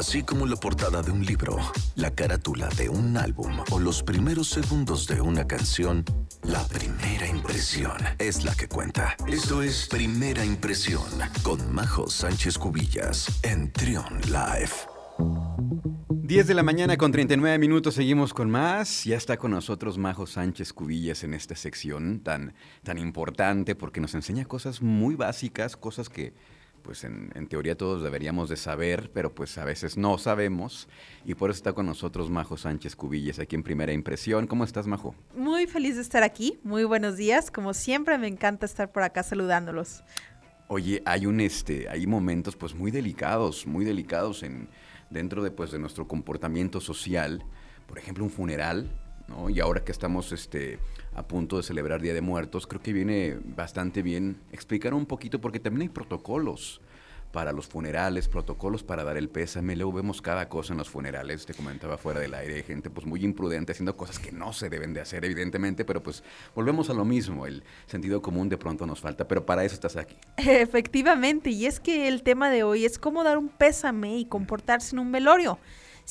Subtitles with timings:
[0.00, 1.58] así como la portada de un libro,
[1.94, 6.06] la carátula de un álbum o los primeros segundos de una canción,
[6.42, 9.14] la primera impresión es la que cuenta.
[9.28, 11.02] Esto es Primera Impresión
[11.42, 14.72] con Majo Sánchez Cubillas en Trion Live.
[16.08, 19.04] 10 de la mañana con 39 minutos, seguimos con más.
[19.04, 22.54] Ya está con nosotros Majo Sánchez Cubillas en esta sección tan,
[22.84, 26.32] tan importante porque nos enseña cosas muy básicas, cosas que
[26.82, 30.88] pues en, teoría todos deberíamos de saber, pero pues a veces no sabemos.
[31.24, 34.46] Y por eso está con nosotros Majo Sánchez Cubillas, aquí en Primera Impresión.
[34.46, 35.14] ¿Cómo estás, Majo?
[35.34, 37.50] Muy feliz de estar aquí, muy buenos días.
[37.50, 40.02] Como siempre, me encanta estar por acá saludándolos.
[40.68, 44.68] Oye, hay un este, hay momentos pues muy delicados, muy delicados en
[45.10, 47.44] dentro de pues de nuestro comportamiento social.
[47.86, 48.99] Por ejemplo, un funeral,
[49.30, 49.48] ¿no?
[49.48, 50.78] Y ahora que estamos este
[51.14, 55.40] a punto de celebrar Día de Muertos, creo que viene bastante bien explicar un poquito,
[55.40, 56.80] porque también hay protocolos
[57.32, 59.76] para los funerales, protocolos para dar el pésame.
[59.76, 63.24] Luego vemos cada cosa en los funerales, te comentaba fuera del aire, gente pues muy
[63.24, 67.04] imprudente haciendo cosas que no se deben de hacer, evidentemente, pero pues volvemos a lo
[67.04, 70.16] mismo, el sentido común de pronto nos falta, pero para eso estás aquí.
[70.36, 74.94] Efectivamente, y es que el tema de hoy es cómo dar un pésame y comportarse
[74.94, 75.58] en un velorio.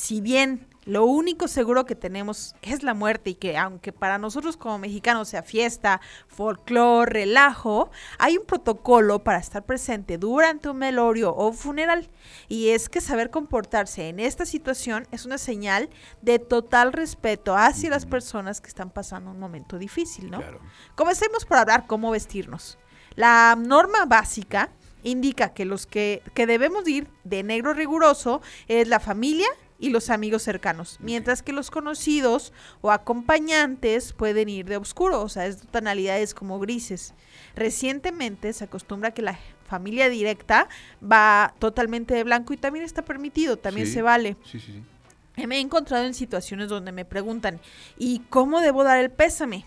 [0.00, 4.56] Si bien lo único seguro que tenemos es la muerte y que aunque para nosotros
[4.56, 11.34] como mexicanos sea fiesta, folclore, relajo, hay un protocolo para estar presente durante un velorio
[11.34, 12.08] o funeral.
[12.46, 15.90] Y es que saber comportarse en esta situación es una señal
[16.22, 20.44] de total respeto hacia las personas que están pasando un momento difícil, ¿no?
[20.94, 22.78] Comencemos por hablar cómo vestirnos.
[23.16, 24.70] La norma básica
[25.02, 29.48] indica que los que, que debemos ir de negro riguroso es la familia,
[29.78, 35.28] y los amigos cercanos, mientras que los conocidos o acompañantes pueden ir de oscuro, o
[35.28, 37.14] sea, es tonalidades como grises.
[37.54, 40.68] Recientemente se acostumbra que la familia directa
[41.00, 44.36] va totalmente de blanco y también está permitido, también se vale.
[44.44, 44.82] Sí, sí.
[45.46, 47.60] Me he encontrado en situaciones donde me preguntan,
[47.96, 49.64] ¿y cómo debo dar el pésame?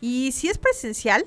[0.00, 1.26] Y si es presencial,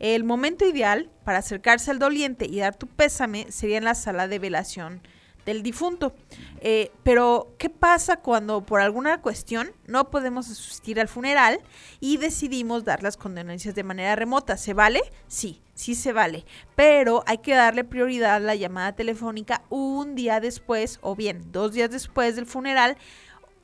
[0.00, 4.26] el momento ideal para acercarse al doliente y dar tu pésame sería en la sala
[4.26, 5.00] de velación
[5.48, 6.14] del difunto.
[6.60, 11.60] Eh, pero, ¿qué pasa cuando por alguna cuestión no podemos asistir al funeral
[12.00, 14.58] y decidimos dar las condolencias de manera remota?
[14.58, 15.00] ¿Se vale?
[15.26, 16.44] Sí, sí se vale.
[16.76, 21.72] Pero hay que darle prioridad a la llamada telefónica un día después o bien dos
[21.72, 22.98] días después del funeral,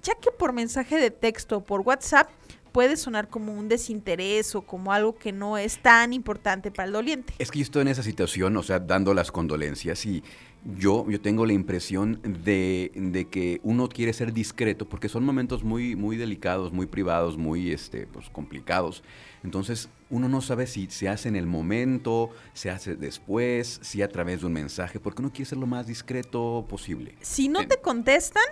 [0.03, 2.31] ya que por mensaje de texto o por WhatsApp
[2.75, 6.93] puede sonar como un desinterés o como algo que no es tan importante para el
[6.93, 7.33] doliente.
[7.39, 10.25] Es que yo estoy en esa situación, o sea, dando las condolencias y
[10.65, 15.63] yo, yo tengo la impresión de, de, que uno quiere ser discreto porque son momentos
[15.63, 19.05] muy, muy delicados, muy privados, muy este, pues, complicados.
[19.45, 24.09] Entonces, uno no sabe si se hace en el momento, se hace después, si a
[24.09, 27.15] través de un mensaje, porque uno quiere ser lo más discreto posible.
[27.21, 28.43] Si no te contestan,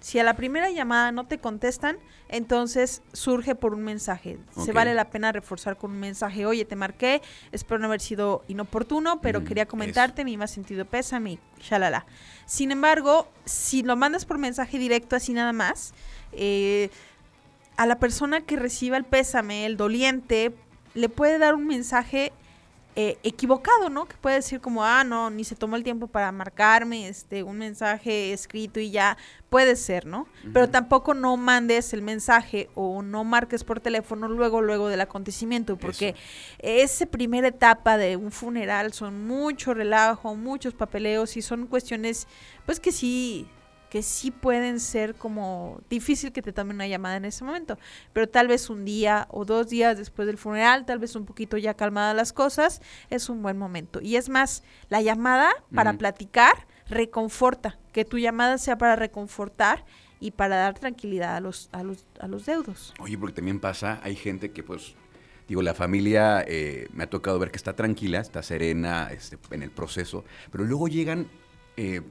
[0.00, 4.38] si a la primera llamada no te contestan, entonces surge por un mensaje.
[4.64, 7.20] Se vale la pena reforzar con un mensaje, oye, te marqué,
[7.52, 12.06] espero no haber sido inoportuno, pero quería comentarte, mi más sentido pésame, shalala.
[12.46, 15.92] Sin embargo, si lo mandas por mensaje directo así nada más,
[16.32, 16.90] eh,
[17.76, 20.54] a la persona que reciba el pésame, el doliente,
[20.94, 22.32] le puede dar un mensaje
[22.96, 24.06] eh, equivocado, ¿no?
[24.06, 27.58] Que puede decir como, ah, no, ni se tomó el tiempo para marcarme, este, un
[27.58, 29.16] mensaje escrito y ya,
[29.48, 30.26] puede ser, ¿no?
[30.52, 35.76] Pero tampoco no mandes el mensaje o no marques por teléfono luego, luego del acontecimiento,
[35.76, 36.14] porque
[36.58, 42.26] esa primera etapa de un funeral son mucho relajo, muchos papeleos y son cuestiones,
[42.66, 43.48] pues que sí,
[43.90, 47.76] que sí pueden ser como difícil que te tomen una llamada en ese momento,
[48.12, 51.58] pero tal vez un día o dos días después del funeral, tal vez un poquito
[51.58, 52.80] ya calmadas las cosas,
[53.10, 54.00] es un buen momento.
[54.00, 59.84] Y es más, la llamada para platicar reconforta, que tu llamada sea para reconfortar
[60.20, 62.94] y para dar tranquilidad a los, a los, a los deudos.
[63.00, 64.94] Oye, porque también pasa, hay gente que pues
[65.48, 69.64] digo, la familia eh, me ha tocado ver que está tranquila, está serena este, en
[69.64, 71.26] el proceso, pero luego llegan
[71.80, 72.02] eh,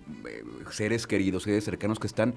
[0.72, 2.34] seres queridos, seres cercanos que están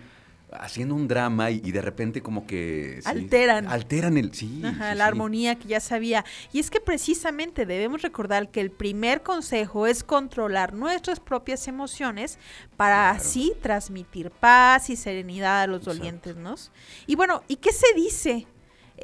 [0.52, 3.00] haciendo un drama y, de repente como que...
[3.04, 3.66] alteran.
[3.68, 4.34] Alteran el...
[4.34, 6.24] Sí, la armonía que ya sabía.
[6.52, 12.38] Y es que precisamente debemos recordar que el primer consejo es controlar nuestras propias emociones
[12.76, 16.54] para así transmitir paz y serenidad a los dolientes, ¿no?
[17.06, 18.46] Y bueno, ¿y qué se dice?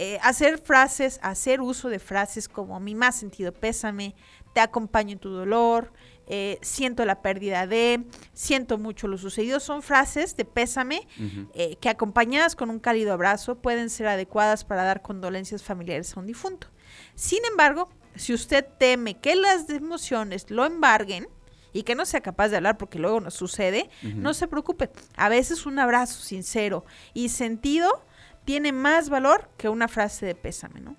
[0.00, 4.14] Eh, hacer frases, hacer uso de frases como mi más sentido pésame,
[4.54, 5.92] te acompaño en tu dolor,
[6.28, 9.58] eh, siento la pérdida de, siento mucho lo sucedido.
[9.58, 11.08] Son frases de pésame
[11.52, 16.20] eh, que acompañadas con un cálido abrazo pueden ser adecuadas para dar condolencias familiares a
[16.20, 16.68] un difunto.
[17.16, 21.26] Sin embargo, si usted teme que las emociones lo embarguen,
[21.72, 24.90] y que no sea capaz de hablar porque luego nos sucede, no se preocupe.
[25.16, 28.02] A veces un abrazo sincero y sentido
[28.48, 30.96] tiene más valor que una frase de pésame, ¿no?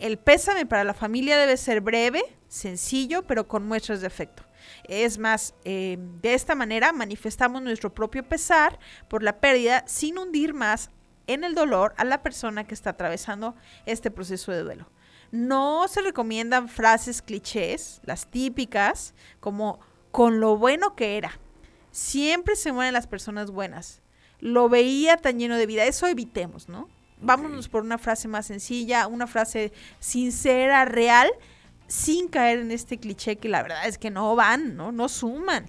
[0.00, 4.42] El pésame para la familia debe ser breve, sencillo, pero con muestras de afecto.
[4.82, 10.52] Es más, eh, de esta manera manifestamos nuestro propio pesar por la pérdida sin hundir
[10.52, 10.90] más
[11.28, 13.54] en el dolor a la persona que está atravesando
[13.86, 14.90] este proceso de duelo.
[15.30, 19.78] No se recomiendan frases clichés, las típicas, como
[20.10, 21.38] con lo bueno que era.
[21.92, 24.02] Siempre se mueren las personas buenas.
[24.44, 25.86] Lo veía tan lleno de vida.
[25.86, 26.86] Eso evitemos, ¿no?
[27.22, 31.30] Vámonos por una frase más sencilla, una frase sincera, real,
[31.86, 34.92] sin caer en este cliché que la verdad es que no van, ¿no?
[34.92, 35.64] No suman,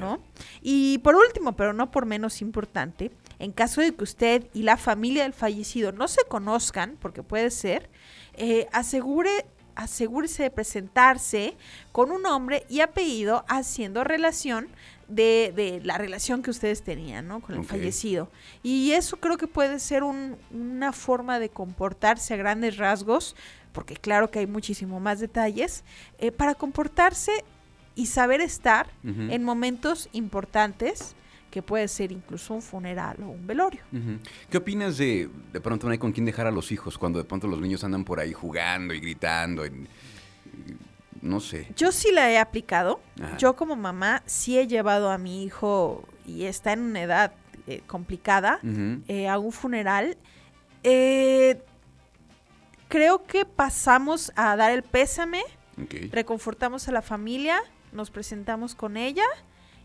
[0.00, 0.22] ¿no?
[0.62, 4.78] Y por último, pero no por menos importante, en caso de que usted y la
[4.78, 7.90] familia del fallecido no se conozcan, porque puede ser,
[8.38, 9.44] eh, asegure
[9.74, 11.56] asegúrese de presentarse
[11.92, 14.68] con un nombre y apellido haciendo relación
[15.08, 17.40] de, de la relación que ustedes tenían ¿no?
[17.40, 18.30] con el fallecido.
[18.62, 23.36] Y eso creo que puede ser una forma de comportarse a grandes rasgos,
[23.72, 25.84] porque claro que hay muchísimo más detalles,
[26.18, 27.32] eh, para comportarse
[27.94, 31.14] y saber estar en momentos importantes
[31.50, 33.80] que puede ser incluso un funeral o un velorio.
[34.50, 37.24] ¿Qué opinas de de pronto no hay con quién dejar a los hijos cuando de
[37.24, 39.62] pronto los niños andan por ahí jugando y gritando?
[41.24, 41.66] No sé.
[41.74, 43.00] Yo sí la he aplicado.
[43.38, 47.32] Yo como mamá sí he llevado a mi hijo y está en una edad
[47.66, 48.60] eh, complicada
[49.08, 50.18] eh, a un funeral.
[50.82, 51.62] Eh,
[52.88, 55.42] creo que pasamos a dar el pésame,
[56.12, 57.58] reconfortamos a la familia,
[57.92, 59.24] nos presentamos con ella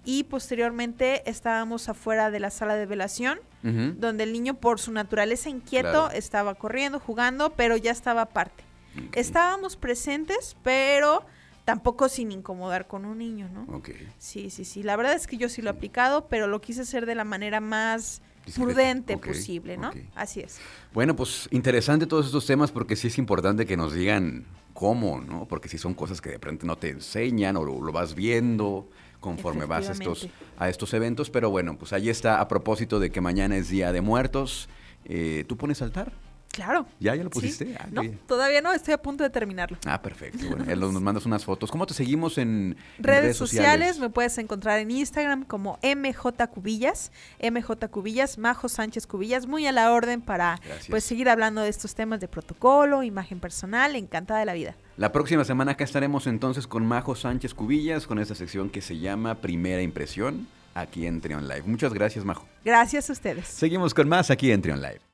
[0.04, 5.50] y posteriormente estábamos afuera de la sala de velación, donde el niño por su naturaleza
[5.50, 8.69] inquieto estaba corriendo, jugando, pero ya estaba aparte.
[9.14, 11.26] Estábamos presentes, pero
[11.66, 13.82] tampoco sin incomodar con un niño, ¿no?
[14.18, 14.84] Sí, sí, sí.
[14.84, 17.24] La verdad es que yo sí lo he aplicado, pero lo quise hacer de la
[17.24, 18.22] manera más
[18.56, 19.92] prudente posible, ¿no?
[20.16, 20.60] Así es.
[20.94, 25.46] Bueno, pues interesante todos estos temas porque sí es importante que nos digan cómo, ¿no?
[25.46, 28.90] Porque si son cosas que de pronto no te enseñan o lo vas viendo
[29.20, 30.28] conforme vas a estos,
[30.58, 31.30] a estos eventos.
[31.30, 34.70] Pero bueno, pues ahí está a propósito de que mañana es Día de Muertos.
[35.06, 36.14] Eh, ¿Tú pones altar?
[36.52, 36.88] Claro.
[37.00, 37.16] ¿Ya?
[37.16, 37.76] ¿Ya lo pusiste?
[37.80, 39.78] Ah, no, todavía no, estoy a punto de terminarlo.
[39.86, 40.46] Ah, perfecto.
[40.48, 41.72] Bueno, nos mandas unas fotos.
[41.72, 44.00] ¿Cómo te seguimos en, redes, sociales?
[44.00, 47.12] Me puedes encontrar en Instagram como MJ Cubillas,
[47.42, 50.60] MJ Cubillas, Majo Sánchez Cubillas, muy a la orden para
[50.90, 54.76] pues seguir hablando de estos temas de protocolo, imagen personal, encantada de la vida.
[54.98, 58.98] La próxima semana acá estaremos entonces con Majo Sánchez Cubillas, con esta sección que se
[58.98, 61.64] llama Primera Impresión, aquí en Trion Live.
[61.66, 62.46] Muchas gracias, Majo.
[62.66, 63.48] Gracias a ustedes.
[63.48, 65.09] Seguimos con más aquí en Trion Live.